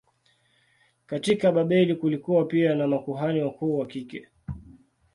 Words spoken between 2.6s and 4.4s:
na makuhani wakuu wa kike.